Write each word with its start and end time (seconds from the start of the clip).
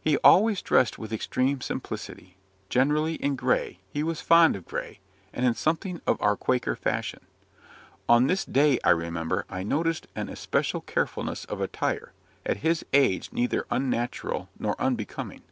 He 0.00 0.16
always 0.24 0.62
dressed 0.62 0.98
with 0.98 1.12
extreme 1.12 1.60
simplicity; 1.60 2.38
generally 2.70 3.16
in 3.16 3.36
grey, 3.36 3.80
he 3.90 4.02
was 4.02 4.22
fond 4.22 4.56
of 4.56 4.64
grey; 4.64 5.00
and 5.30 5.44
in 5.44 5.52
something 5.52 6.00
of 6.06 6.16
our 6.22 6.38
Quaker 6.38 6.74
fashion. 6.74 7.20
On 8.08 8.28
this 8.28 8.46
day, 8.46 8.78
I 8.82 8.88
remember, 8.88 9.44
I 9.50 9.62
noticed 9.64 10.06
an 10.16 10.30
especial 10.30 10.80
carefulness 10.80 11.44
of 11.44 11.60
attire, 11.60 12.12
at 12.46 12.56
his 12.64 12.82
age 12.94 13.30
neither 13.30 13.66
unnatural 13.70 14.48
nor 14.58 14.74
unbecoming. 14.80 15.42